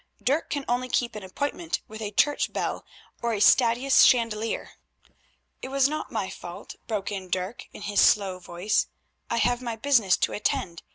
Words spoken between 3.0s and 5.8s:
or a stadhuis chandelier." "It